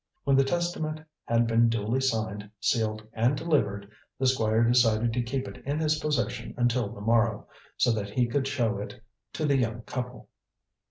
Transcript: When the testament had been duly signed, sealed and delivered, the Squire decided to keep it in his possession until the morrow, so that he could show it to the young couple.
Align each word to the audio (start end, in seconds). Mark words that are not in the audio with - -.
When 0.23 0.35
the 0.35 0.43
testament 0.43 0.99
had 1.25 1.45
been 1.45 1.69
duly 1.69 2.01
signed, 2.01 2.49
sealed 2.59 3.05
and 3.13 3.37
delivered, 3.37 3.87
the 4.17 4.25
Squire 4.25 4.63
decided 4.63 5.13
to 5.13 5.21
keep 5.21 5.47
it 5.47 5.63
in 5.63 5.77
his 5.77 5.99
possession 5.99 6.55
until 6.57 6.89
the 6.89 7.01
morrow, 7.01 7.47
so 7.77 7.91
that 7.91 8.09
he 8.09 8.25
could 8.25 8.47
show 8.47 8.79
it 8.79 8.99
to 9.33 9.45
the 9.45 9.57
young 9.57 9.83
couple. 9.83 10.29